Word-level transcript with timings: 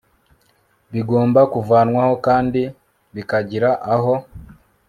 bigomba 0.93 1.39
kuvanwaho 1.53 2.13
kandi 2.27 2.61
bikagira 3.15 3.69
aho 3.93 4.13